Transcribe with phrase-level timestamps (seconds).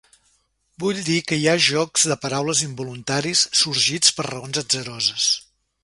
[0.83, 5.33] Vull dir que hi ha jocs de paraules involuntaris, sorgits per raons atzaroses.